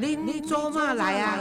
[0.00, 1.36] 您做嘛来啊？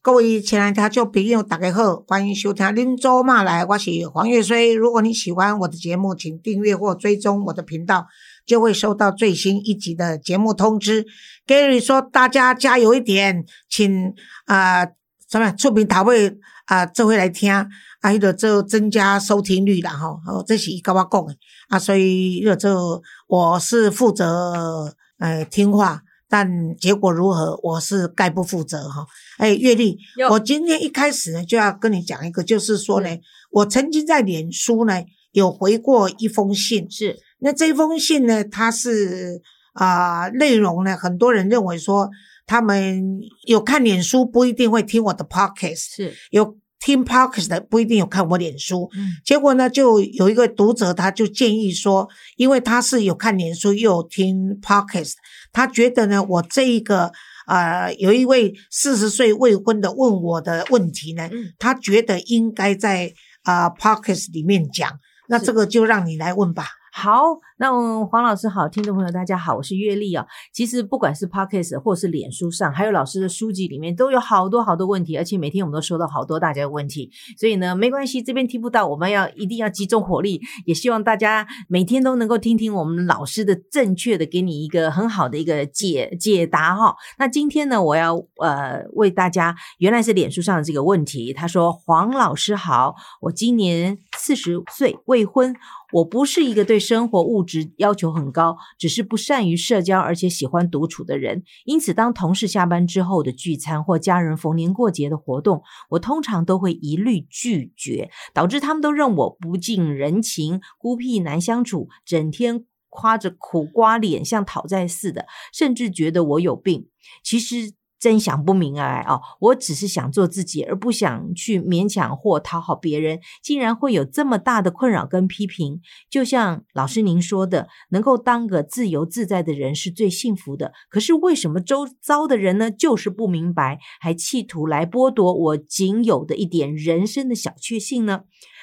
[0.00, 4.72] 各位亲爱的听众朋友，大家好，欢迎收听《您做嘛来》，我是黄月水。
[4.72, 8.06] 如果你喜欢我的节目，请订阅或追踪我的频道，
[8.46, 11.04] 就会收到最新一集的节目通知。
[11.46, 14.14] Gary 说：“大家加油一点，请
[14.46, 14.86] 啊，
[15.30, 17.52] 什么出名讨位啊，这回来听
[18.00, 20.20] 啊，迄个做增加收听率啦，吼。
[20.26, 21.34] 哦，这是伊跟我讲的
[21.68, 29.04] 啊，所以迄个就我是负责呃听话。”但结果如何，我是概不负责哈。
[29.38, 29.98] 哎，月丽，
[30.30, 33.08] 我今天一开始呢就要跟你讲一个，就是说呢，
[33.50, 42.08] 我曾经在脸书呢有回过一封信，是那这封信呢，它是啊内容呢，很多人认为说
[42.46, 46.56] 他们有看脸书不一定会听我的 podcast，是有。
[46.80, 48.90] 听 podcast 的不一定有看我脸书，
[49.24, 55.12] 结果呢，就有一个读者他就建议说，因为他是有看脸书又有听 podcast，
[55.52, 57.12] 他觉得呢，我这一个
[57.46, 61.28] 呃，有一位四十岁未婚的问我的问题呢，
[61.58, 66.66] 他觉得应该在啊 podcast 里面讲，那这个就让你来问吧。
[66.92, 67.22] 好，
[67.58, 67.70] 那
[68.06, 70.26] 黄老师好，听众朋友大家好，我是月丽啊。
[70.52, 77.08] 其实不管是 Podcast 或是脸书上，还有老师的书籍里面，都有好多好多问题，而且每天我们都收到好多大家的问题。
[77.38, 86.96] 所以呢，没关系，这边听不到，我们要一定要集中火力，也希望大家每天都能够听听我们老师的正确的，给你一个很好的一个解解答哈。
[87.18, 95.54] 那今天呢，我要呃为大家，原来是脸书上的这个问题，他说黄老师好，我今年四十岁，未婚。
[95.92, 101.42] 我不是一个对生活物质要求很高，只是不善于社交，而且喜欢独处的人。
[101.64, 116.88] 因此，当同事下班之后的聚餐或家人逢年过节的活动，我通常都会一律拒绝，导致他们都认我不近人情、孤僻难相处，整天夸着苦瓜脸，像讨债似的，甚至觉得我有病。
[117.24, 117.72] 其实。
[118.00, 119.20] 真想不明白哦！
[119.38, 123.20] 我只是想做自己，而不想去勉强或讨好别人。
[123.42, 130.72] 竟然会有这么大的困扰跟批评，就像老师您说的，能够当个自由自在的人是最幸福的。
[130.88, 138.22] 可是为什么周遭的人呢，就是不明白，还企图来剥夺我仅有的一点人生的小确幸呢？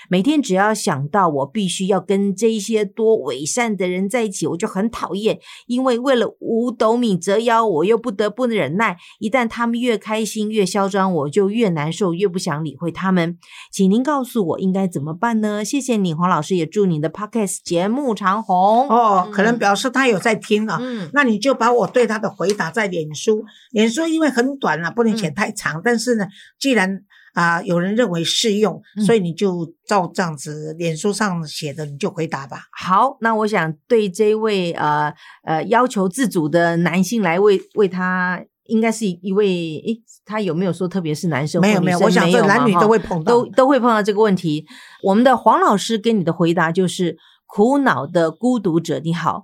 [0.09, 5.39] 每天只要想到我必须要跟这些多伪善的人在一起，我就很讨厌。
[5.67, 8.97] 因为为了五斗米折腰，我又不得不忍耐。
[9.19, 13.37] 一旦他们越开心越嚣张，我就越难受，越不想理会他们。
[13.71, 15.63] 请您告诉我应该怎么办呢？
[15.63, 18.87] 谢谢你，黄老师，也祝你的 podcast 节目长红。
[18.89, 20.77] 哦，可能表示他有在听啊。
[20.81, 25.81] 嗯，那你就把我对他的回答在脸书，脸书因为很短啊，不能写太长。
[25.83, 26.25] 但是呢，
[26.59, 27.01] 既然
[27.37, 32.63] 啊，有人认为适用，所以你就照这样子脸书上写的，你就回答吧。
[32.71, 44.65] 好，那我想对这位呃呃要求自主的男性来为为他，应该是一位诶，他有没有说特别是男生没有没有，我想这男女都会碰到，都都会碰到这个问题。
[45.03, 49.43] 我们的黄老师给你的回答就是：苦恼的孤独者，你好。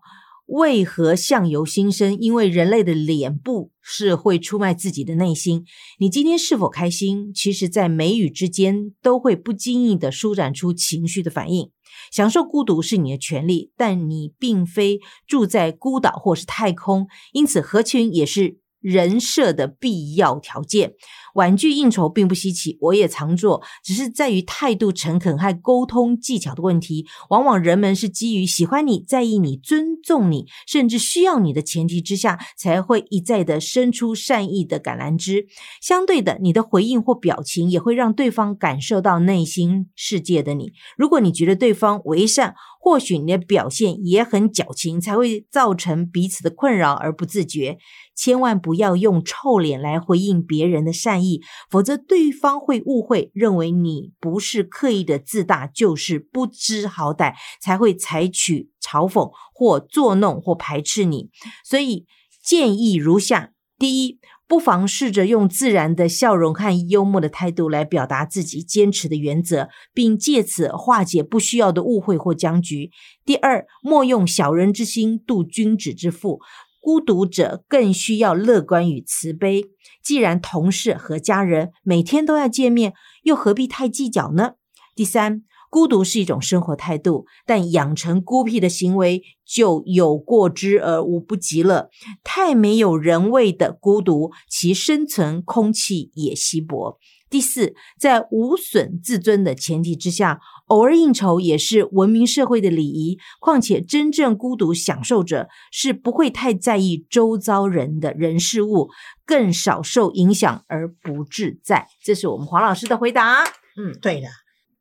[0.54, 2.16] 为何相由心生？
[2.16, 5.66] 因为人类的脸部是会出卖自己的内心。
[5.98, 7.34] 你今天是否开心？
[7.34, 11.72] 其实，在眉宇之间都会不经意的舒展出情绪的反应。
[12.12, 20.94] 享受孤独是你的权利，但你并非住在孤岛或是太空，因此合群也是人设的必要条件。
[21.34, 27.06] 婉拒应酬并不稀奇，我也常做，只是在于态度诚恳和沟通技巧的问题。
[27.30, 35.48] 往往人们是基于喜欢你、在意你、尊重你，甚至需要你的前提之下，才会一再的伸出善意的橄榄枝。
[35.82, 40.72] 相对的，你的回应或表情也会让对方感受到内心世界的你。
[40.98, 47.78] 如果你觉得对方为善，或许你的表现也很矫情，才会造成彼此的困扰而不自觉。
[48.16, 61.30] 千万不要用臭脸来回应别人的善意，意否则对方会误会，认为你不是刻意的自大，就是不知好歹，才会采取嘲讽或作弄或排斥你。
[61.64, 62.06] 所以
[62.44, 72.92] 建议如下：第一，不妨试着用自然的笑容和幽默的态度来表达自己坚持的原则，并借此化解不需要的误会或僵局。
[73.26, 76.40] 第二，莫用小人之心度君子之腹。
[76.84, 79.64] 孤独者更需要乐观与慈悲。
[80.04, 84.56] 既然同事和家人每天都要见面，又何必太计较呢？
[84.94, 91.90] 第三，孤独是一种生活态度，但养成孤僻的行为就有过之而无不及了。
[92.22, 97.00] 太没有人味的孤独，其生存空气也稀薄。
[97.30, 103.18] 第四，在无损自尊的前提之下，偶尔应酬也是文明社会的礼仪。
[103.40, 108.90] 况且，真正孤独享受者是不会太在意周遭人的人事物，
[109.26, 111.88] 更少受影响而不自在。
[112.04, 113.44] 这是我们黄老师的回答。
[113.78, 114.28] 嗯，对的。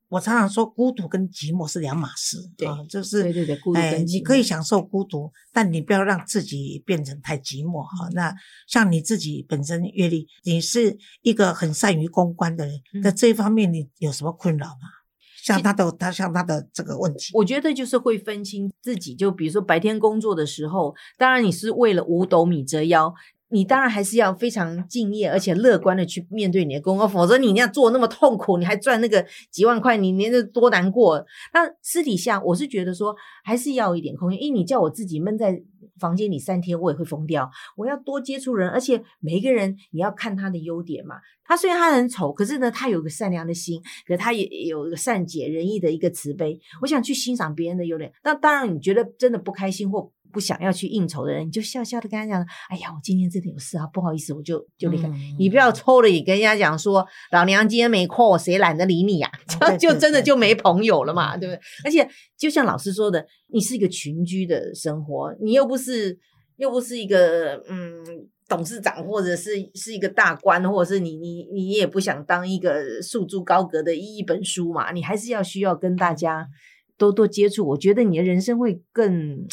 [0.09, 2.37] 我常常说，孤独跟寂寞是两码事。
[2.55, 8.11] 对，就是对对对，孤独跟你可以享受孤独，但你不要让自己变成太寂寞哈。
[8.13, 8.31] 那
[8.69, 15.02] 像你自己本身阅历，你是一个很善于公关的人，在这一方面你有什么困扰吗？
[15.43, 19.15] 像他的他像他的这个问题，我觉得就是会分清自己。
[19.15, 23.13] 就比如说白天工作的时候，当然你是为了五斗米折腰。
[23.55, 31.23] 你当然还是要非常敬业，而且乐观的去面对你的工作，否则你那样做那么痛苦，你还赚那个几万块，你连着多难过。
[31.53, 33.15] 那私底下，我是觉得说
[33.45, 35.63] 还是要一点空间，因为你叫我自己闷在
[36.03, 37.49] 房间里三天，我也会疯掉。
[37.77, 41.15] 我要多接触人，而且每一个人你要看他的优点嘛。
[41.45, 46.59] 他虽然他很丑，可是呢，他有个善良的心，可他也有一个善解人意的一个慈悲。
[46.81, 48.13] 我想去欣赏别人的优点。
[48.25, 50.13] 那当然，你觉得真的不开心或。
[50.33, 55.09] 不想要去应酬的人，你就笑笑的跟他讲：“哎呀，我今天真的有事啊，不好意思，我就就离开。”
[55.39, 59.31] 你不要抽了也跟人家讲说：“老娘今天没空，谁懒得理你呀？”
[59.79, 61.61] 就真的就没朋友了嘛，对不对？
[61.85, 62.09] 而且
[62.39, 66.19] 就像老师说的，你是一个群居的生活，你又不是
[66.57, 68.03] 又不是一个嗯
[68.49, 76.49] 董事长，或者是是一个大官，或者是你你你也不想当一个束之高阁的一本书嘛，你还是要需要跟大家
[76.97, 77.69] 多多接触。
[77.69, 79.47] 我觉得你的人生会更。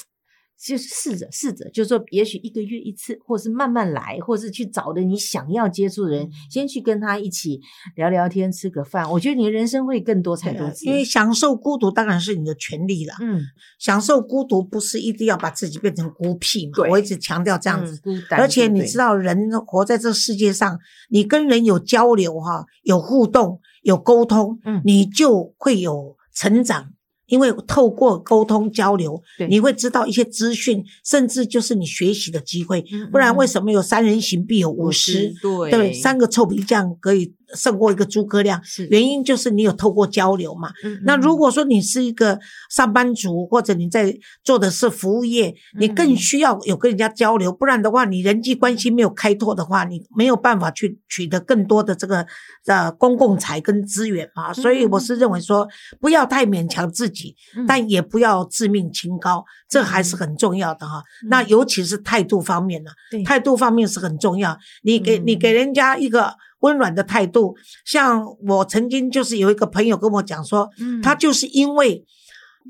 [0.61, 7.61] 就是试着试着，就是说，也许一个月一次，或是慢慢来，或是去找的你想要接触的人，先去跟他一起
[7.95, 9.09] 聊聊天，吃个饭。
[9.09, 10.85] 我觉得你的人生会更多彩多姿。
[10.85, 13.13] 因为享受孤独当然是你的权利了。
[13.21, 13.41] 嗯，
[13.79, 16.89] 享受孤独不是一定要把自己变成孤僻嘛？
[16.89, 18.01] 我一直强调这样子。
[18.31, 20.77] 而且你知道，人活在这世界上，
[21.09, 26.91] 你跟人有交流哈，有互动，有沟通，嗯，你就会有成长。
[27.29, 32.83] 因为透过沟通交流，你会知道一些资讯，甚至就是你学习的机会。
[33.11, 35.33] 不然为什么有三人行必有五师？
[35.69, 37.33] 对，三个臭皮匠可以。
[37.55, 40.71] 胜过一个诸葛亮，原因就是你有透过交流嘛。
[41.03, 52.25] 那如果说你是一个上班族，或者你在做的是服务业，你更需要有跟人家交流，不然的话，你人际关系没有开拓的话，你没有办法去取得更多的这个
[52.65, 54.53] 呃公共财跟资源嘛。
[54.53, 55.67] 所以我是认为说，
[55.99, 57.35] 不要太勉强自己，
[57.67, 61.03] 但也不要自命清高，这还是很重要的哈。
[61.29, 62.91] 那尤其是态度方面呢，
[63.25, 64.57] 态度方面是很重要。
[64.83, 66.33] 你给你给人家一个。
[66.59, 71.01] 温暖的态度，像我曾经就是有一个朋友跟我讲说，嗯。
[71.01, 72.05] 他就是因为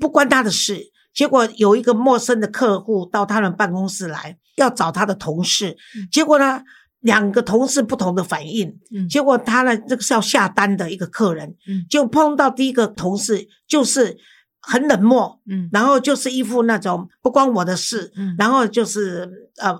[0.00, 5.76] 不关他的事，结果有一个陌生的客户到他们办公室来要找他的同事，
[6.10, 6.62] 结果呢
[7.00, 9.08] 两个同事不同的反应，嗯。
[9.08, 11.84] 结果他呢这个是要下单的一个客人，嗯。
[11.90, 14.16] 就碰到第一个同事就是
[14.60, 15.68] 很冷漠，嗯。
[15.72, 18.36] 然后就是一副那种不关我的事，嗯。
[18.38, 19.76] 然后就是呃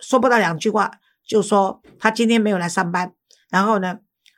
[0.00, 0.90] 说不到两句话
[1.26, 3.12] 就说他今天没有来上班。
[3.50, 3.96] 然后呢，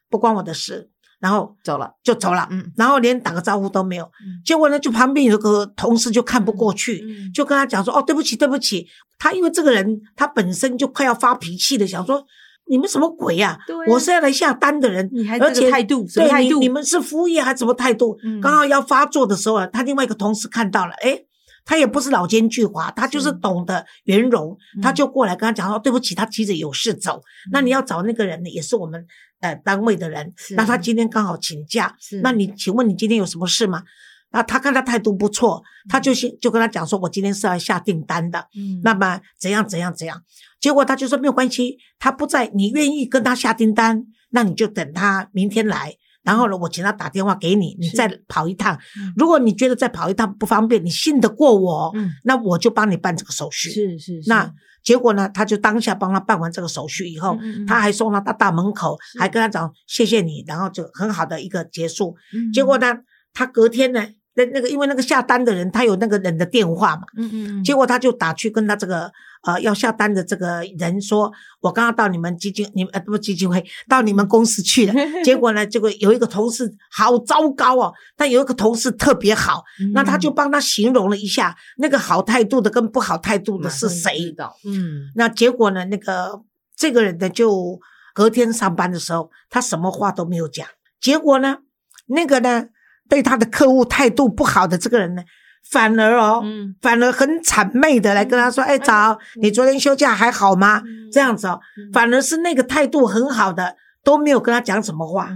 [0.09, 4.11] 不关我的事，然后走了就走了，嗯，然后连打个招呼都没有。
[4.45, 8.87] 结果呢，就旁边有个同事就看不过去，就跟他讲说：“哦，对不起，对不起。”
[9.19, 12.25] 他因为这个人他本身就快要发脾气了，想说
[12.71, 13.59] ：“你们什么鬼呀？
[13.89, 15.11] 我是要来下单的人，
[15.41, 18.17] 而且态度，对，你你们是服务业还是什么态度？
[18.41, 21.25] 刚好要发作的时候啊，他另外一个同事看到了，哎。”
[21.65, 27.23] 他也不是老奸巨猾，他就是懂得圆融，他就过来跟他讲说：“对不起，他妻子有事走。
[27.53, 29.05] 那你要找那个人呢，也是我们
[29.41, 30.33] 呃单位的人。
[30.57, 33.83] 那他今天刚好请假，那你请问你今天有什么事吗？”
[34.31, 38.47] 然后他看他态度不错，他就先就跟他讲说：“我今天是要下订单的，
[38.83, 40.23] 那么怎样怎样怎样。”
[40.61, 48.79] 结果他就说：“没有关系，他不在，你愿意跟他下订单，那你就等他明天来。”然后呢，我请他打电话给你，你再跑一趟。
[49.17, 51.93] 如果你觉得再跑一趟不方便，你信得过我，
[52.25, 53.71] 那我就帮你办这个手续。
[53.71, 54.21] 是是。
[54.27, 62.17] 那结果呢，他就当下帮他办完这个手续以后，他还送他到大门口，还跟他讲谢谢你，然后就很好的一个结束。
[62.53, 62.99] 结果呢，
[63.33, 64.07] 他隔天呢。
[64.35, 69.11] 那那个，因为那个下单的人他有那个人的电话嘛，嗯嗯，结果他就打去跟他这个
[69.43, 74.95] 呃要下单的这个人说，我刚刚到你们基金，你们呃不基金会到你们公司去了，
[75.25, 80.21] 结果呢，结果有一个同事好糟糕哦，但有一个同事特别好，那他。
[80.21, 86.43] 就帮他形容了一下那个好态度的跟不好态度的是谁的，嗯，那结果呢，那个
[86.77, 87.81] 这个人呢就
[88.13, 90.67] 隔天上班的时候，他什么话都没有讲，
[91.01, 91.61] 结果呢，
[92.09, 92.67] 那个呢。
[93.11, 95.23] 对他的客户态度不好的这个人呢，
[95.71, 96.75] 反而哦，嗯。
[96.81, 101.61] 反而很谄媚的来跟他说：“哎，早，你昨天休假还好吗？”这样子哦，
[101.93, 105.29] 反而是那个态度很好的都没有跟他讲什么话，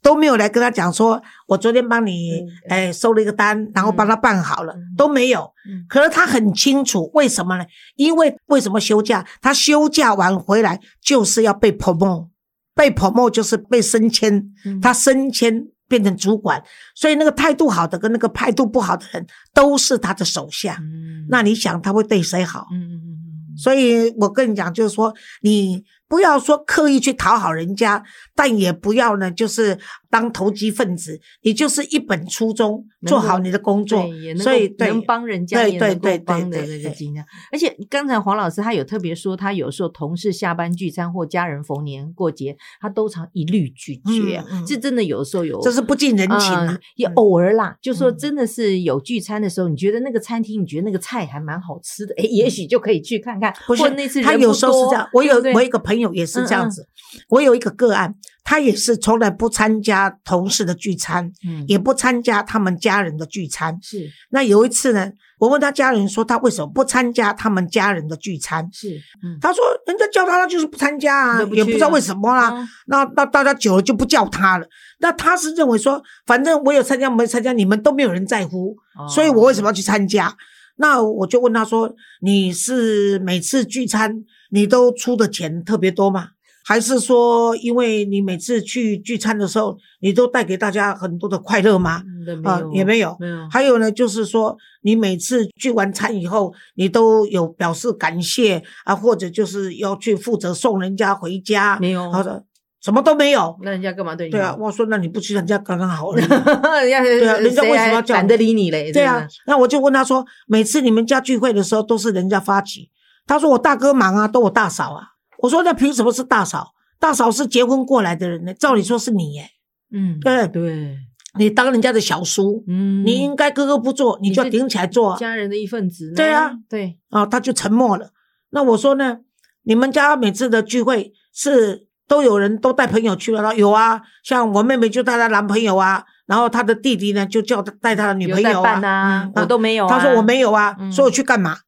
[0.00, 2.48] 都没有来跟他讲说：“我昨天帮你嗯。
[2.70, 4.72] 哎收了一个单，然后帮他办好了。
[4.72, 5.84] 嗯，都没有。”嗯。
[5.88, 7.64] 可是他很清楚为什么呢？
[7.96, 9.26] 因为为什么休假？
[9.42, 12.28] 他休假完回来就是要被 promote，
[12.74, 14.80] 被 promote 就是被升迁，嗯。
[14.80, 16.62] 他升迁变成主管，
[16.94, 20.78] 所以那个态度好的跟那个态度不好的人都是他的手下。
[20.80, 22.66] 嗯那你想他会对谁好？
[22.72, 28.02] 嗯嗯嗯嗯所以我跟你讲，就是说你不要说刻意去讨好人家，
[28.34, 31.20] 但也不要呢，就是当投机分子。
[31.42, 34.34] 你就是一本初衷，做好你的工作，也。
[34.36, 37.24] 所以对能帮人家，对也能够对对帮的对对那个尽量。
[37.52, 46.80] 而且刚才黄老师他有特别说，他有时候同事下班聚餐或家人逢年过节，他都常一律拒绝这真的有时候有，这是不近人情啊嗯。
[46.96, 53.52] 也嗯偶尔啦，就说嗯真的是有聚餐的时候，你觉得那个餐厅，你觉得那个菜还蛮好吃的，哎，也许就可以去看看。
[53.66, 56.88] 不是或那次他有时候是这样，我有对对我有一个朋友也是这样嗯嗯子，
[57.28, 58.14] 我有一个个案，
[58.44, 63.78] 他也是从来不参加同事的聚餐，嗯也不参加他们家人的聚餐。
[63.82, 72.50] 是那有一次呢，我问他家人说他为什么不参加他们家人的聚餐，是，嗯，他说人家叫他，他就是不参加啊，也不知道为什么啦。
[72.54, 74.66] 嗯那那大家久了就不叫他了。
[75.00, 78.76] 那他是认为说，反正我有参加没参加，你们都没有人在乎，
[79.14, 80.34] 所以我为什么要去参加？
[80.80, 86.28] 那我就问他说：“你是每次聚餐你都出的钱特别多吗？
[86.64, 92.02] 还是说因为你每次去聚餐的时候，你都带给大家很多的快乐吗？”
[92.44, 102.44] 啊也没有没有，还有呢，就是说你每次聚完餐以后，你都有表示感谢啊，或者就是要去负责送人家回家，没有他说
[102.82, 103.58] 什么都没有。
[103.62, 106.22] 那人家干嘛对你对啊，我说那你不去人家刚刚好而已。
[106.28, 108.92] 人家对啊人家为什么要懒得理你嘞？
[108.92, 112.90] 对啊，那我就问他说，每次你们家聚会的时候都是人家发起，
[113.28, 115.10] 他说我大哥忙啊，都我大嫂啊。
[115.38, 116.72] 我说那凭什么是大嫂？
[116.98, 119.50] 大嫂是结婚过来的人呢，照理说是你耶，
[119.92, 120.96] 嗯，对对，
[121.38, 125.16] 你当人家的小叔，嗯，你应该哥哥不做，你就要顶起来做啊。
[125.16, 126.12] 家人的一份子。
[126.16, 128.10] 对啊，对，啊，他就沉默了。
[128.50, 129.18] 那我说呢，
[129.62, 133.54] 你们家每次的聚会是都有人都带朋友去了？
[133.54, 139.88] 有啊，像我妹妹就带她男朋友啊，然后她的弟弟呢就叫他带他的女朋友办啊嗯，我都没有啊。
[139.88, 141.58] 他说我没有啊，嗯说我去干嘛？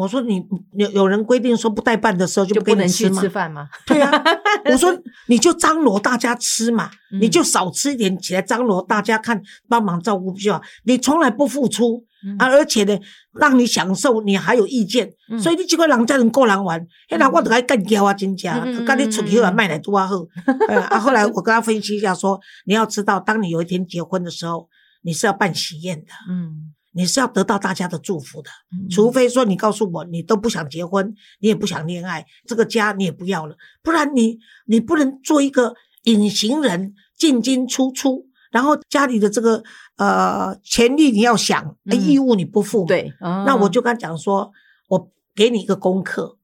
[0.00, 0.42] 我说你
[0.72, 3.28] 有有人规定说不带办的时候就就不能去吃？
[3.28, 3.68] 饭吗？
[3.86, 4.10] 对啊，
[4.72, 4.90] 我说
[5.28, 10.62] 你就张罗大家吃嘛，嗯你就少吃一点起来张罗大家看，帮忙照顾就好。
[10.84, 12.98] 你从来不付出嗯啊，而且呢，
[13.38, 16.80] 让你享受，你还有意见，嗯所以你这个人才能够人玩。
[17.18, 20.16] 那我都该干掉啊，真假嗯嗯嗯，跟你出去啊，卖奶多啊好。
[20.68, 24.66] 哎啊，后来我跟他分析一下说，你要知道，当你有一天结婚的时候，
[25.02, 28.50] 你是要办喜宴的，嗯，你是要得到大家的祝福的。
[28.72, 39.62] 嗯除非说你告诉我你都不想结婚，你也不想恋爱，这个家你也不要了，不然你你不能做一个隐形人，进进出出，然后家里的这个
[39.96, 42.88] 呃权利你要想，义务你不负嘛。
[42.88, 44.50] 对，那我就跟他讲说，
[44.88, 46.38] 我给你一个功课，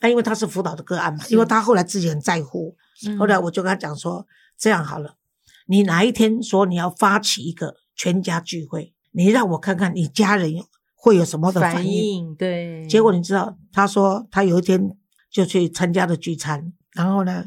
[0.00, 2.76] 那因为他是辅导的个案嘛，因为他后来自己很在乎，
[3.06, 4.26] 嗯后来我就跟他讲说，
[4.56, 5.16] 这样好了，
[5.66, 10.52] 你哪一天说你要发起一个全家聚会，你让我看看你家人
[10.94, 12.34] 会有什么的反反应。
[12.34, 14.90] 对，结果你知道，他说他有一天
[15.30, 17.44] 就去参加了聚餐，然后呢，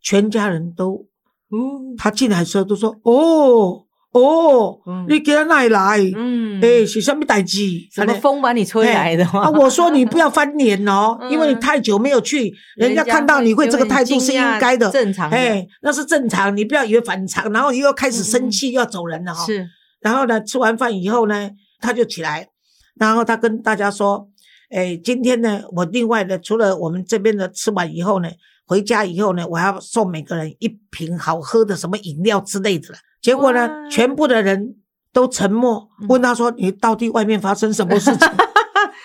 [0.00, 1.06] 全家人都
[1.50, 1.58] 哦，
[1.96, 5.98] 他进来的时候都说哦哦，嗯你给他哪里来？
[6.16, 7.60] 嗯，哎、是什么代志？
[7.92, 9.42] 什么风把你吹来的吗？
[9.44, 9.50] 啊！
[9.50, 19.68] 我说你不要翻脸哦， 嗯因为你太久没有去，人家看到你会这个态度是应该的，正常的哎，那是正常，你不要以为反常，然后你又开始生气，又要走人了哈、是，
[20.00, 21.50] 然后呢，吃完饭以后呢，
[21.80, 22.48] 他就起来，
[22.94, 24.28] 然后他跟大家说
[24.70, 28.28] ：“哎，今天呢，我另外的除了我们这边的吃完以后呢，
[28.66, 34.76] 回家以后呢，我要送每个人一瓶好喝的什么饮料之类的了。”结果呢，全部的人
[35.12, 38.28] 都沉默，问他说：“你到底外面发生什么事情？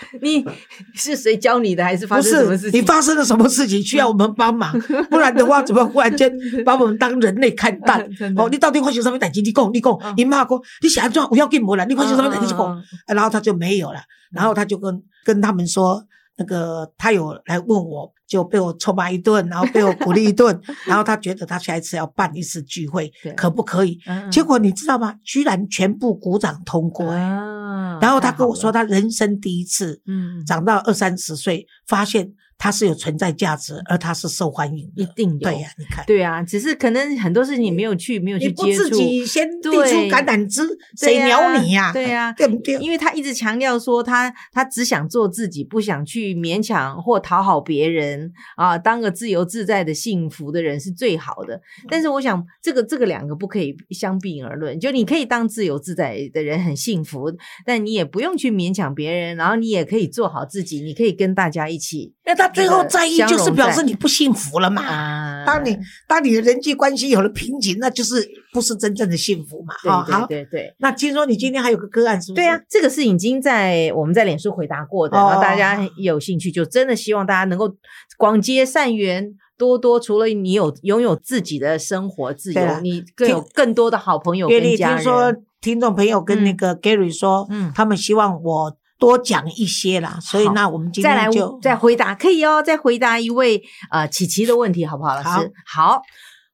[0.22, 0.46] 你
[0.94, 2.72] 是谁教你的，还是发不生什么事情？
[2.72, 4.72] 是你发生了什么事情需要我们帮忙？
[5.10, 6.32] 不然的话，怎么忽然间
[6.66, 8.00] 把我们当人类看待？
[8.36, 9.42] 哦，你到底发生什么代志？
[9.42, 11.86] 你讲，你讲嗯，你骂我，你想装我要紧无啦？
[11.86, 12.44] 你发生什么代志？
[12.46, 12.60] 你讲。
[12.60, 14.00] 嗯嗯嗯然后他就没有了，
[14.32, 16.04] 然后他就跟跟他们说，
[16.38, 24.00] 那个他有来问我，就被我臭骂一顿，然后被我鼓励一顿， 然后他觉得他下一次要办一次聚会，可不可以？
[24.08, 25.16] 嗯嗯结果你知道吗？
[25.24, 32.28] 居然全部鼓掌通过、欸啊然后他跟我说，他人生第一次，嗯，长到二三十岁，发现
[32.64, 35.04] 它是有存在价值，而它是受欢迎的。
[35.04, 35.40] 一定有。
[35.40, 40.62] 对呀、你看，对啊，只是可能很多事情你没有去，没有去接触，自己先递对出橄榄枝，
[40.98, 42.76] 谁对呀鸟你呀、对呀对不对？
[42.76, 51.60] 因为他一直强调说他他只想做自己，不想去勉强或讨好别人啊，当个自由自在的幸福的人是最好的。
[51.90, 57.30] 但是我想，这个这个两个不可以相并而论，就你可以当自由自在的人很幸福，
[57.66, 64.82] 但你也不用去勉强别人，然后你也可以做好自己，你可以跟大家一起那他最后在意就是表示你不幸福了嘛。
[64.84, 65.44] 啊。
[65.46, 69.74] 当你当你的人际关系有了瓶颈，那就是不是真正的幸福嘛？
[69.84, 70.76] 哦对好，对。
[70.80, 72.42] 那听说你今天还有个个案，是不是？
[72.42, 77.70] 对啊，这个是已经在我们在脸书回答过的，哦然后大家有兴趣，就真的希望大家能够
[78.18, 85.36] 广结善缘，多多除了你有拥有自己的生活自由，啊你更有更多的好朋友跟家听说。
[85.64, 95.16] 听众朋友跟那个 Gary 说，嗯他们希望我多讲一些啦，所以那我们今再来天就再回答，可以哦，再回答一位呃琪琪的问题，好不好？
[95.18, 96.02] 老师好，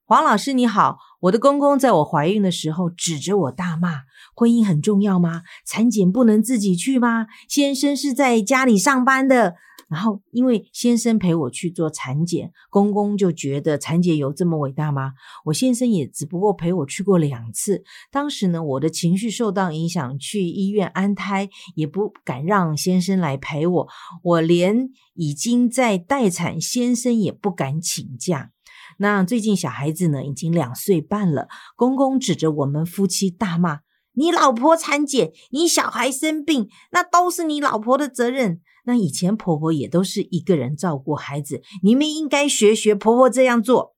[0.05, 4.01] 黄老师你好，我的公公在我怀孕的时候指着我大骂。
[4.33, 5.43] 婚姻很重要吗？
[5.63, 7.27] 产检不能自己去吗？
[7.47, 9.55] 先生是在家里上班的，
[9.89, 15.13] 然后因为先生陪我去做产检，公公就觉得产检有这么伟大吗？
[15.45, 23.87] 我先生也只不过陪我去过两次，当时呢，我的情绪受到影响，去医院安胎，也不敢让先生来陪我，
[24.23, 28.51] 我连已经在待产，先生也不敢请假。
[28.97, 33.79] 那最近小孩子呢，已经两岁半了，公公指着我们夫妻大骂
[34.19, 43.95] ：“你老婆产检，你小孩生病，那都是你老婆的责任。”那以前婆婆也都是一个人照顾孩子，你们应该学学婆婆这样做。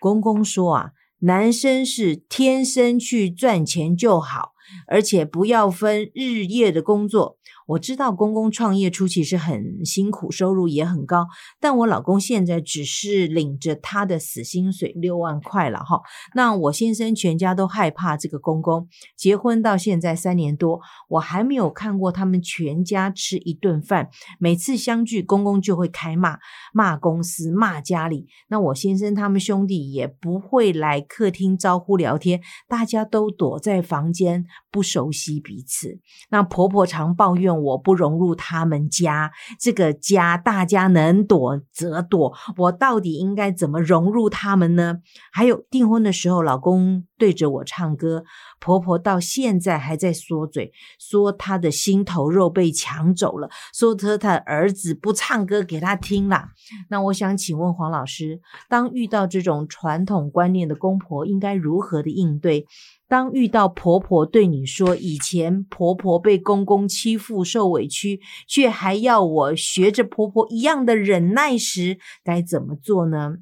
[0.00, 4.52] 公公说啊，男生是天生去赚钱就好，
[4.88, 7.38] 而且不要分日夜的工作。
[7.66, 11.26] 我知道公公创业初期是很辛苦，收入也很高，
[11.60, 16.00] 但我老公现在只是领着他的死薪水六万块了哈。
[16.34, 24.08] 那我先生全家都害怕这个公公，结婚到现在三年多，我还没有看过他们全家吃一顿饭。
[24.38, 26.38] 每次相聚，公公就会开骂，
[26.72, 28.26] 骂公司，骂家里。
[28.48, 35.98] 那我先生他们兄弟也不会来客厅招呼聊天，大家都躲在房间，不熟悉彼此。
[36.30, 44.98] 那婆婆常抱怨我不融入他们家，这个家大家能躲则躲，我到底应该怎么融入他们呢？
[45.32, 48.24] 还有订婚的时候，老公对着我唱歌，
[48.60, 56.48] 婆婆到现在还在说嘴，说她的心头肉被抢走了，说她她儿子不唱歌给她听啦。
[56.88, 62.66] 那我想请问黄老师，当遇到这种传统观念的公婆，应该如何的应对？
[63.08, 73.36] 当遇到婆婆对你说以前婆婆被公公欺负受委屈，却还要我学着婆婆一样的忍耐时，该怎么做呢？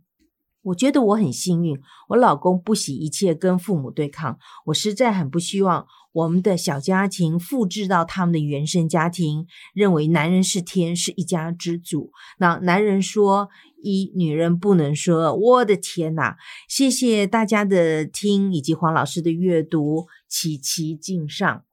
[0.64, 4.38] 我觉得我很幸运，我老公不惜一切跟父母对抗。
[4.66, 12.12] 我实在很不希望我们的小家庭复制到他们的原生家庭，认为男人是天，是一家之主。
[12.38, 13.48] 那男人说
[13.82, 15.34] 一，女人不能说。
[15.34, 16.36] 我的天哪！
[16.68, 21.64] 谢谢大家的听，以及黄老师的阅读，齐齐敬上。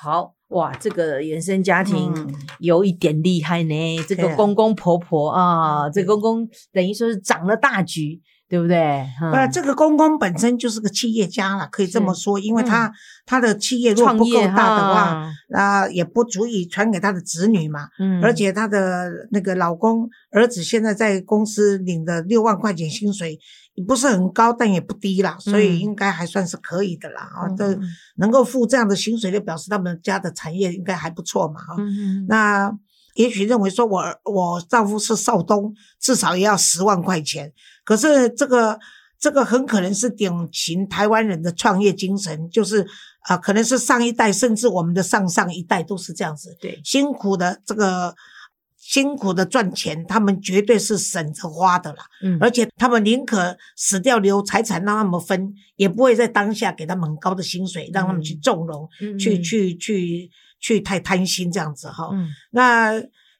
[0.00, 3.98] 好哇，这个原生家庭嗯有一点厉害呢。
[4.08, 8.76] 这个公公婆婆啊，这公公等于说是掌了大局，对不对？
[9.22, 12.92] 嗯呃，这个公公本身就是个企业家了，可以这么说，因为他、
[13.26, 17.88] 他的企业如果不够大的话，哈，那、也不足以传给他的子女嘛。
[17.98, 23.38] 嗯而且他的那个老公儿子现在在公司领的六万块钱薪水，也
[23.82, 27.22] 不是很高，但也不低啦，所以嗯应该还算是可以的啦。
[27.22, 27.78] 啊、嗯这
[28.16, 31.60] 能够付这样的薪水，就表示他们家的产业应该还不错嘛。
[31.60, 32.72] 啊、嗯那
[33.14, 37.52] 也许认为说我我丈夫是少东，至少也要十万块钱，
[37.84, 38.78] 可是这个。
[39.16, 42.82] 这个很可能是典型台湾人的创业精神，就是
[43.20, 48.14] 啊、呃可能是上一代甚至我们的上上一代都是这样子，对辛苦的这个
[48.86, 52.36] 辛苦的赚钱，他们绝对是省着花的啦，嗯。
[52.38, 59.18] 而且他们宁可死掉留财产让他们分，也不会在当下给他们很高的薪水，让他们去纵容，嗯。
[59.18, 62.10] 去去去去太贪心这样子哈。
[62.12, 62.28] 嗯。
[62.50, 62.92] 那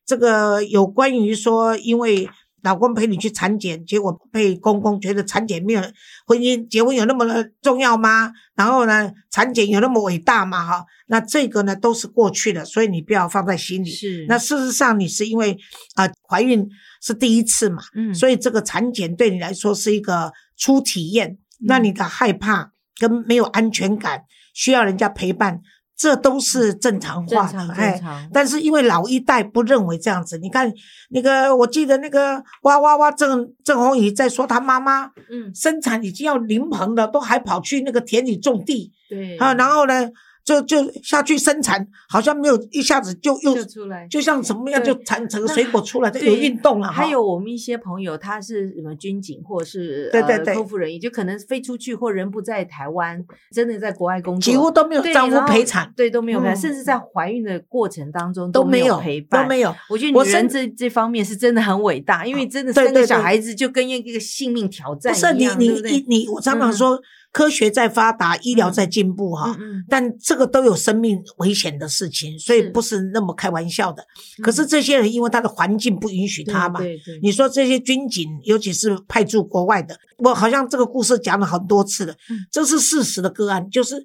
[0.06, 2.26] 这个有关于说，因为
[2.64, 5.82] 老公陪你去产检，结果被公公觉得产检没有
[6.26, 7.26] 婚姻结婚有那么
[7.62, 8.32] 重要吗？
[8.56, 10.66] 然后呢，产检有那么伟大吗？
[10.66, 13.90] 哈，那这个呢都是过去的，所以你不要放在心里。
[13.90, 15.56] 是那事实上，你是因为
[15.94, 16.66] 啊、怀孕
[17.02, 24.22] 是第一次嘛，嗯所以这个产检对你来说是一个初体验，那你的害怕跟没有安全感，
[24.54, 25.60] 需要人家陪伴，
[25.96, 30.72] 这都是正常化的，哎但是因为老一代不认为这样子，你看
[31.10, 40.08] 那个，我记得那个哇哇哇郑郑红宇在说他妈妈嗯，生产已经要临盆了，都还跑去那个田里种地对，啊，然后呢
[40.44, 44.06] 就就下去生产，好像没有一下子就又就出来。
[44.08, 46.92] 就像什么样就产成水果出来，这对有运动了哈。
[46.92, 59.74] 还有我们一些朋友，他是什么军警或是对对对呃、空服人员，就可能飞出去或人不在台湾，真的在国外工作，几乎都没有丈夫陪产，对都没有甚至在怀孕的过程当中都没没有陪伴，都没有。
[59.88, 67.00] 我觉得女人甚这这方面是真的很伟大，因为真的对生小孩子就跟一个性命挑战不是你你对不对你你，我常常嗯说
[67.34, 69.56] 科学在发达，医疗在进步哈。
[69.58, 74.04] 嗯嗯，但这个都有生命危险的事情，所以不是那么开玩笑的。
[74.40, 83.96] 可是嗯这些人因为他的环境不允许他嘛，对对，你说这些军警，尤其是派驻国外的，我好像这个故事讲了很多次了，嗯这是事实的个案，就是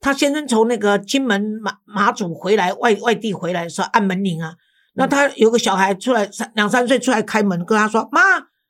[0.00, 4.54] 他先生从那个金门马马祖回来，外外地回来的时候按门铃啊，
[4.94, 8.20] 那他有个小孩出来三两三岁出来开门，跟他说：“妈，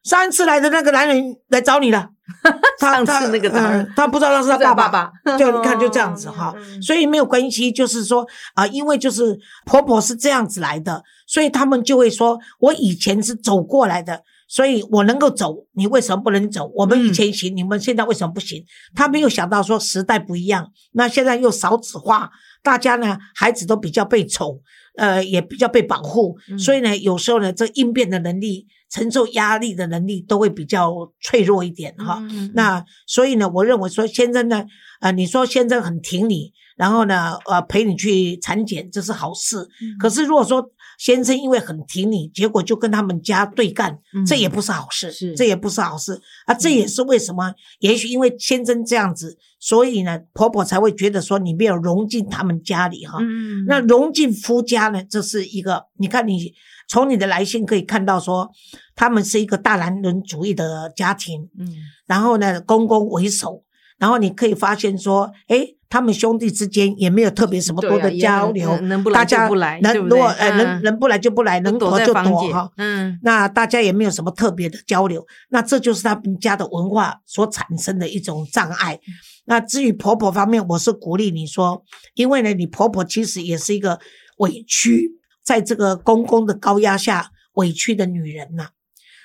[0.02, 2.12] 上一次来的那个男人来找你了。
[2.79, 4.89] 他”他那个男人嗯他不知道那是他爸爸。
[5.25, 16.71] 爸就 你看就这样子哈，所以没有关系，就是说啊、因为就是婆婆是这样子来的，所以他们就会说，我以前是走过来的，所以我能够走，你为什么不能走？
[16.75, 18.65] 我们以前行，你们现在为什么不行？
[18.95, 22.31] 他没有想到说时代不一样，那现在又少子化，
[22.62, 24.61] 大家呢孩子都比较被宠，
[24.97, 26.59] 呃，也比较被保护，嗯。
[26.59, 32.18] 所以呢，有时候呢，这应变的能力、承受压力的能力都会比较脆弱一点哈。
[32.20, 34.64] 嗯嗯嗯那所以呢，我认为说先生呢，
[35.01, 39.59] 呃，你说先生很挺你，然后呢，呃，陪你去产检，这是好事。
[39.81, 44.24] 嗯可是如果说先生因为很挺你，结果就跟他们家对干，嗯。
[44.24, 46.20] 这也不是好事，这也不是好事。
[46.46, 46.54] 啊。
[46.54, 53.18] 这也是为什么，也许因为先生这样子，所以呢，婆婆才会觉得说你没有融进他们家里哈。
[53.20, 56.52] 嗯，那融进夫家呢，这是一个，你看你
[56.88, 58.50] 从你的来信可以看到说，
[58.94, 61.68] 他们是一个大男人主义的家庭，嗯。
[62.06, 63.62] 然后呢，公公为首，
[63.98, 72.70] 然后你可以发现说，诶，他们兄弟之间也没有特别什么多的交流，能能不来大家就不来能如果呃能嗯能不来就不来，能躲躲就躲哈。
[72.77, 78.99] 嗯那大家也没有什么特别的交流，那这就是他们家的文化所产生的一种障碍。
[79.46, 84.01] 那至于婆婆方面，我是鼓励你说，因为呢，你婆婆其实也是一个
[84.38, 85.12] 委屈，
[85.44, 88.70] 在这个公公的高压下委屈的女人呐、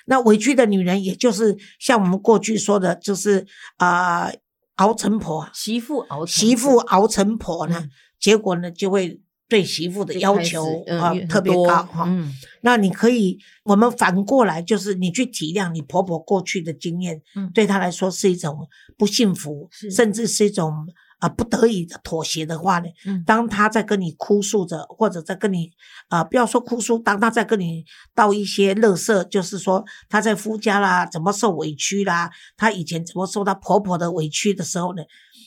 [0.06, 3.44] 那委屈的女人，也就是像我们过去说的，就是
[3.78, 4.38] 啊、呃
[4.82, 7.90] 熬成婆，媳妇熬媳妇熬成婆呢，嗯。
[8.18, 12.04] 结果呢就会对媳妇的要求啊、嗯特别高哈。
[12.06, 12.32] 嗯。
[12.62, 17.50] 那你可以，我们反过来，就是你去体谅你婆婆过去的经验，嗯。
[17.54, 18.68] 对她来说是一种
[18.98, 20.72] 不幸福，甚至是一种
[21.22, 25.70] 啊、不得已的妥协的话呢，嗯当他在跟你哭诉着，或者在跟你
[26.08, 35.02] 啊、不要说哭诉，当他在跟你道一些乐色，就是说他在夫家啦，怎么受委屈啦，他以前怎么受到婆婆的委屈的时候呢，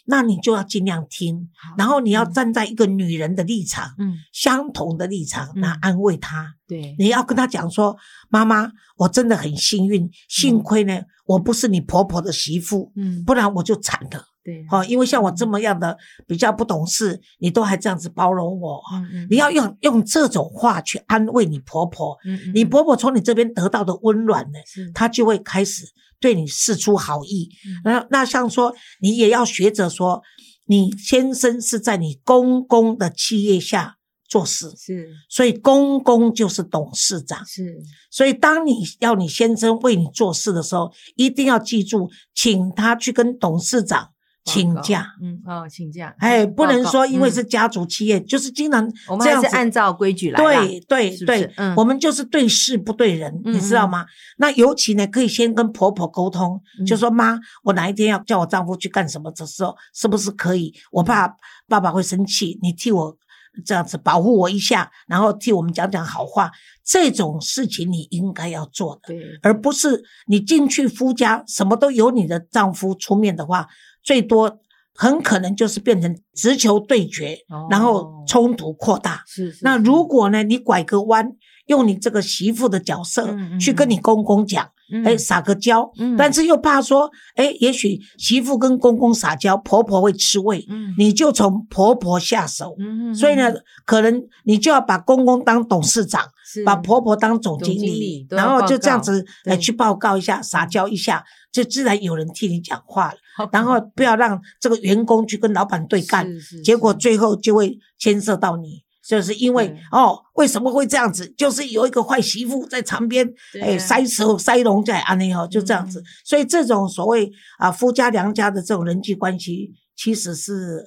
[0.06, 6.56] 那你就要尽量听，然后你要嗯站在一个女人的立场，嗯相同的立场，来嗯安慰她。
[6.68, 7.96] 对你要跟他讲说，
[8.30, 14.24] 妈妈，我真的很幸运，幸亏呢，我不是你婆婆的媳妇，嗯不然我就惨了。
[14.46, 14.64] 对。
[14.70, 24.60] 哦，因为像我这么样的比较不懂事，你都还这样子包容我，嗯嗯你要用用这种话去安慰你婆婆，嗯嗯你婆婆从你这边得到的温暖呢，
[24.94, 25.84] 她就会开始
[26.20, 27.50] 对你示出好意。
[27.68, 27.82] 嗯。
[27.84, 30.22] 那那像说，你也要学着说，
[30.66, 35.10] 你先生是在你公公的企业下做事，是。
[35.30, 37.46] 所以公公就是董事长。
[37.46, 37.76] 是。
[38.10, 44.10] 所以，当你要你先生为你做事的时候，一定要记住，请他去跟董事长
[44.46, 45.06] 请假。
[45.22, 49.58] 嗯哦请假哎，不能说因为嗯是家族企业，就是经常我们还是这样子。
[49.58, 54.06] 按照规矩来啦对对对，嗯我们就是对事不对人，嗯你知道吗？
[54.38, 60.74] 那尤其呢，可以先跟婆婆沟通，嗯就说妈，我哪一天要叫我丈夫去干什么的时候，是不是可以？
[60.92, 61.36] 我怕
[61.68, 63.18] 爸爸会生气，你替我
[63.66, 66.52] 这样子保护我一下，然后替我们讲讲好话，
[66.84, 69.02] 这种事情你应该要做的。
[69.08, 73.68] 对而不是你进去夫家什么都由你的丈夫出面的话，
[74.06, 74.60] 最多
[74.94, 79.24] 很可能就是变成直球对决，哦然后冲突扩大。
[79.28, 81.34] 是是那如果呢，你拐个弯，
[81.68, 85.04] 用你这个媳妇的角色去跟你公公讲，嗯。
[85.04, 86.16] 哎，撒个娇，嗯。
[86.16, 90.94] 但是又怕说，哎，也许媳妇跟公公撒娇，婆婆会吃味，嗯。
[90.98, 92.76] 你就从婆婆下手。
[92.80, 93.54] 嗯所以呢，
[93.86, 96.24] 可能你就要把公公当董事长，
[96.66, 103.18] 把婆婆当总经理然后就这样子来去报告一下，撒娇一下，就自然有人替你讲话了。
[103.52, 106.26] 然后不要让这个员工去跟老板对干，
[106.64, 108.85] 结果最后就会牵涉到你。
[109.08, 111.28] 就是因为对哦，为什么会这样子？
[111.38, 113.26] 就是有一个坏媳妇在旁边，
[113.62, 116.00] 哎，对啊塞手塞龙在安内哦，就这样子。
[116.02, 120.84] 嗯所以这种所谓啊夫家娘家的这种人际关系，其实是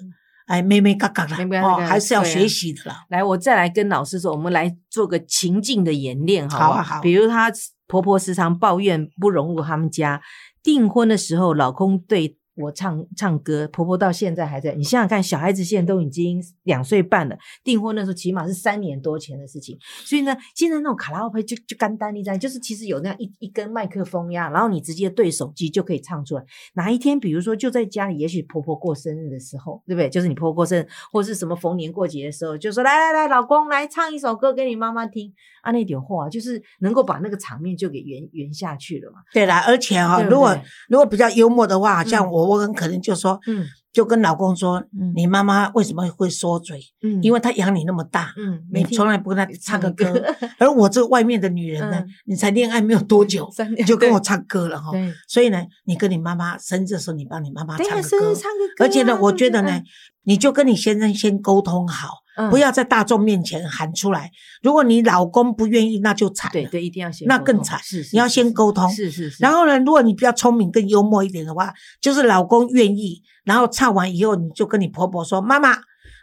[0.47, 3.05] 哎妹妹嘎嘎啦哦，还是要学习的啦。
[3.09, 7.53] 来，我再来跟老师说，我们来做个情境的演练，好不好啊好比如她
[7.87, 10.21] 婆婆时常抱怨不融入他们家，
[10.63, 14.75] 订婚的时候老公对我唱唱歌，婆婆到现在还在。
[14.75, 19.79] 你想想看，小孩子现在都已经两岁半了，订婚的时候起码是三年多前的事情。
[20.05, 26.45] 所以呢，现在那种卡拉 OK 就就干单一张，就是其实有那样一一根麦克风呀，然后你直接对手机就可以唱出来。
[26.75, 30.09] 哪一天，比如说就在家里，也许婆婆过生日的时候，对不对？
[30.09, 35.33] 就是你婆婆过生日，或是什么逢年过节的时候，就说来来来，老公来唱一首歌给你妈妈听
[35.69, 39.19] 啊，那点话就是能够把那个场面就给圆圆下去了嘛。
[39.35, 40.57] 对啦，而且哈、如果
[40.89, 46.81] 如果比较幽默的话，像嗯我，我很可能就说，嗯就跟老公说，嗯你妈妈为什么会说嘴？
[47.03, 50.35] 嗯因为她养你那么大，嗯，你从来不跟她唱个歌歌。
[50.59, 54.93] 而我这个外面的女人呢嗯，你才恋爱没有多久，三你就跟我唱歌了哈。
[54.93, 58.35] 对所以呢，你跟你妈妈生日的时候，你帮你妈妈，唱个歌生日。
[58.35, 59.83] 唱个歌啊，而且呢，我觉得呢
[60.23, 64.31] 你就跟你先生先沟通好，嗯不要在大众面前喊出来。
[64.63, 66.53] 如果你老公不愿意，那就惨了。
[66.53, 75.77] 对对，一定要先那更惨是是你要先沟通是是是，然后呢，如果你比较聪明、更幽默一点的话，就是老公愿意，然后唱完以后，你就跟你婆婆说：“妈妈，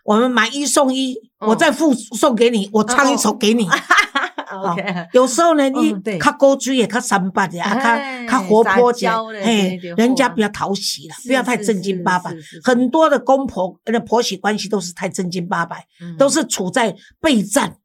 [0.05, 1.49] 我们买一送一，嗯。
[1.49, 3.67] 我再附送给你，我唱一首给你。
[4.55, 6.19] OK，有时候呢，你嗯对。
[6.19, 9.11] 较高居也较三八的，啊，哎较较活泼点
[9.43, 12.31] 嘿人家不要讨喜了，不要太正经八百。
[12.63, 16.15] 很多的公婆那婆媳关系都是太正经八百，嗯。
[16.17, 17.75] 都是处在备战，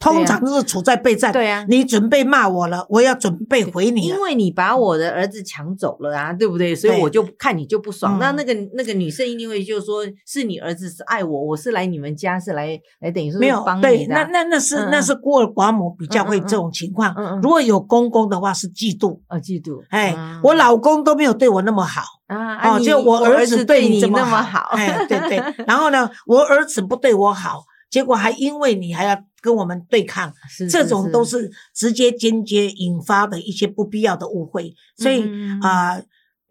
[0.00, 1.32] 通常都是处在备战。
[1.32, 4.18] 对啊你准备骂我了，我要准备回你因。
[4.20, 6.74] 为你把我的儿子抢走了啊，对不对？
[6.74, 8.16] 所以我就看你就不爽。
[8.16, 14.24] 嗯那那个那个女生一定会就说，是你儿子是爱我，我是来你们家是来来等于说没有帮你的啊。
[14.24, 17.14] 那那那是那是孤儿寡母比较会这种情况。
[17.42, 19.82] 如果有公公的话是嫉妒，啊，嫉妒。
[19.90, 22.02] 哎嗯，我老公都没有对我那么好。
[22.26, 25.42] 啊，啊哦，就我儿子对你这那么好，哎，对对。
[25.66, 34.72] 然后呢，我儿子不对我好，结果还因为你还要跟我们对抗，是这种都是直接间接引发的一些不必要的误会。
[34.96, 35.24] 所以
[35.60, 36.00] 啊，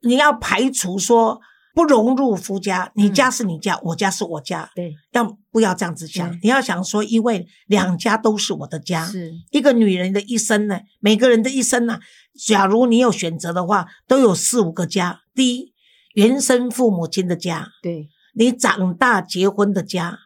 [0.02, 1.40] 你要排除说
[1.74, 3.14] 不融入夫家，你嗯。
[3.14, 4.94] 家是你家，我家是我家，对。
[5.14, 6.38] 要不要这样子想？
[6.44, 9.32] 你要想说，因为两家都是我的家，是。
[9.52, 12.00] 一个女人的一生呢，每个人的一生呢，
[12.48, 15.22] 假如你有选择的话，都有四五个家。
[15.34, 15.74] 第一，
[16.16, 18.10] 原生父母亲的家，对。
[18.36, 20.18] 你长大结婚的家，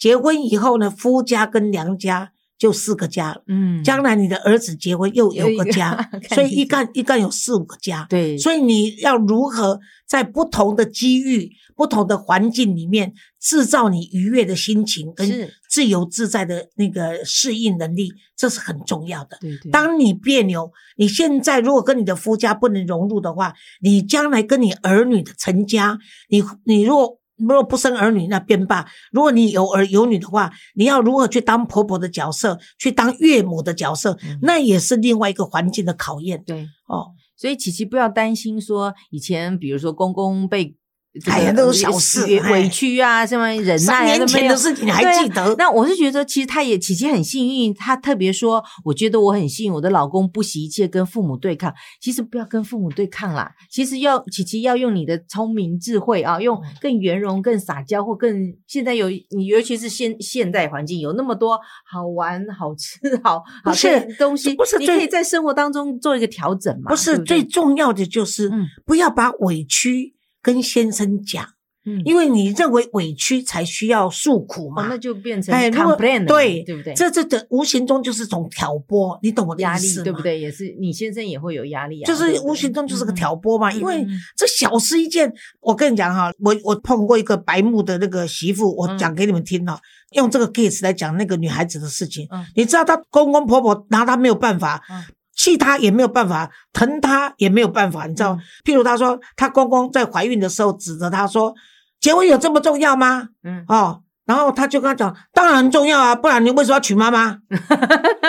[0.00, 3.42] 结婚以后呢，夫家跟娘家就四个家了。
[3.46, 5.94] 嗯将来你的儿子结婚又有个个家
[6.28, 8.06] 看，所以一干一干有四五个家。
[8.08, 19.38] 对，所以你要如何在不同的机遇、不同的环境里面，制造你愉悦的心情跟自由自在的那个适应能力，这是很重要的。
[19.40, 36.68] 对对，当你别扭，你现在如果跟你的夫家不能融入的话，你将来跟你儿女的成家，你你如果如果不生儿女，那便罢；如果你有儿有女的话，你要如何去当婆婆的角色，去当岳母的角色，嗯那也是另外一个环境的考验对。
[36.86, 37.12] 哦。
[37.36, 40.76] 所以琪琪不要担心说以前比如说公公被。
[41.22, 45.54] 这个哎呀都是小事哎委委屈啊，什么忍耐啊，年前都没有的事情你还记得？
[45.58, 51.74] 那我是觉得，其实他也琪琪很幸运，她特别说，我觉得我很幸运，我的老公不惜一切跟父母对抗。
[52.00, 61.58] 其实不要跟父母对抗啦，其实要琪琪要用你的聪明智慧啊，用嗯更圆融、更撒娇或更现在有你，尤其是现现代环境有那么多
[61.90, 66.88] 好玩、好吃、好好吃的东西，不是最你可以在生活当中做一个调整嘛？
[66.88, 71.44] 不是最重要的，就是嗯不要把委屈跟先生讲，
[71.86, 74.84] 嗯因为你认为委屈才需要诉苦嘛。
[74.84, 76.92] 哦，那就变成哎，如果 complain 了对对不对？
[76.94, 80.02] 这这的无形中就是种挑拨，你懂我的压力意思？
[80.02, 80.20] 对不？
[80.20, 80.38] 对？
[80.38, 85.32] 也是你先生也会有压力啊，就是无形中就是个嗯挑拨嘛，因为这小事一件。
[85.60, 89.78] 我跟你讲哈，我我碰过一个白目的那个媳妇，我嗯讲给你们听了，
[90.12, 92.26] 用这个 case 来讲那个女孩子的事情。
[92.30, 95.02] 嗯你知道她公公婆婆拿她没有办法嗯，
[95.40, 98.32] 气他也没有办法，疼他也没有办法，你知道？
[98.34, 101.54] 嗯譬如她说，她公公在怀孕的时候指着她说
[101.98, 107.30] ：“结婚有这么重要吗？”嗯，哦，然后他就跟他讲，当然很重要啊，不然你为什么要娶妈妈？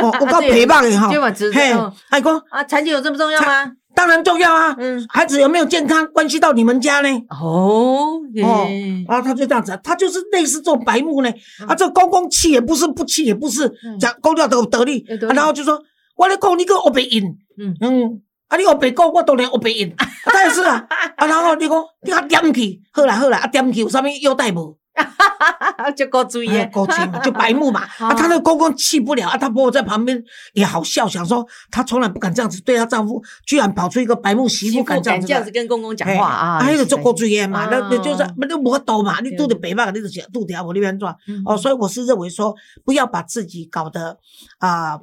[0.01, 3.71] 哦， 我告对陪伴你哈，嘿嗯，哎公，啊，产检有这么重要吗？
[3.93, 4.73] 当然重要啊。
[4.79, 7.09] 嗯，孩子有没有健康，关系到你们家呢。
[7.29, 11.29] 哦，哦诶然后他就这样子，他就是类似这种白目呢。
[11.67, 15.77] 啊，这公公气也不是，不气也不是，嗯讲公掉都得得，啊力然后就说
[16.21, 17.75] 我来讲你个我白赢，嗯。
[17.81, 20.85] 嗯，啊你我白讲我当然我白赢， 啊他也是啊，
[21.17, 24.77] 啊然后你讲你啊点去，好啦好啦，啊点去有啥物优待无？
[25.95, 26.49] 就够注意。
[26.49, 27.81] 哎，够气嘛， 就白目嘛。
[27.99, 28.07] 哦。
[28.07, 30.21] 啊，她那个公公气不了啊，她婆婆在旁边
[30.53, 39.37] 也好笑，想说她从来不敢这样子对她丈夫，居然跑出一个白目媳媳妇妇敢这样子这样子跟公公讲话啊，哎，迄就做够注意嘛，那那就是啊那无法度嘛，你对。
[39.37, 41.07] 拄着白目，你就是拄条无你变怎？
[41.27, 41.41] 嗯。
[41.45, 42.53] 哦，所以我是认为说，
[42.85, 44.17] 不要把自己搞得
[44.59, 44.99] 啊、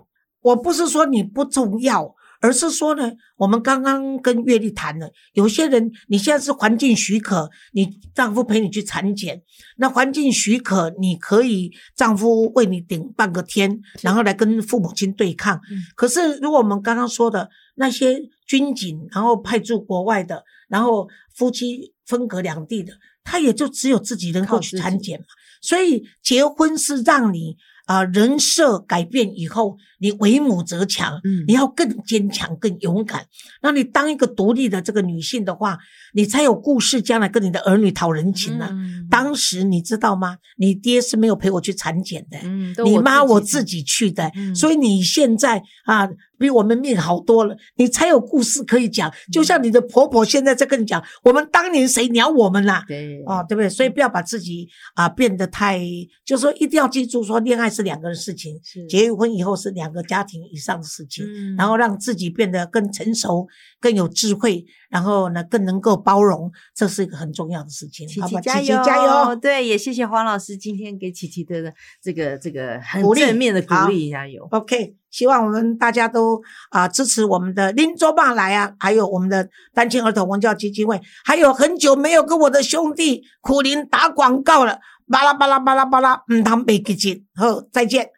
[0.48, 9.42] 我不是说你不重要，而是说呢，我们刚刚跟月丽谈了，有些人你现在是环境许可，你丈夫陪你去产检，
[9.76, 15.56] 那环境许可，你可以丈夫为你顶半个天，然后来跟父母亲对抗。
[15.70, 22.92] 嗯可是如果我们刚刚说的那些军警，然后派驻国外的，然后夫妻分隔两地的，
[23.24, 25.26] 他也就只有自己能够去产检嘛。
[25.60, 27.56] 所以结婚是让你
[27.88, 33.24] 啊、人设改变以后，你为母则强，嗯你要更坚强、更勇敢。
[33.62, 35.78] 那你当一个独立的这个女性的话，
[36.12, 40.36] 你才有故事，将来跟你的儿女讨人情呢、嗯当时你知道吗？
[40.58, 46.06] 你爹是没有陪我去产检的，嗯你妈我自自己去的，嗯所以你现在啊
[46.38, 49.12] 比我们命好多了，你才有故事可以讲。
[49.32, 53.68] 就像你的婆婆现在在跟你讲，我们当年谁鸟我们啦、对哦，对不对？
[53.68, 55.80] 所以不要把自己啊变得太，
[56.24, 63.46] 就是说一定要记住，说恋爱是两个人事情，是结婚以后是两个家庭以上的事情，嗯然后让自己变得更成熟、
[63.80, 68.06] 更有智慧，然后呢更能够包容，这是一个很重要的事情。
[68.08, 69.36] 琪好吧，琪加油，加油！
[69.36, 71.72] 对，也谢谢黄老师今天给琪琪的
[72.02, 74.46] 这个这个很正面的鼓好励，加油。
[74.50, 87.26] OK，希望我们大家都啊、支持我们的林州爸来啊，还有我们的单亲儿童文教基金会，还有很久没有跟我的兄弟苦林打广告了，巴拉巴拉巴拉巴拉，嗯，他们被记紧。
[87.34, 88.17] 好，再见。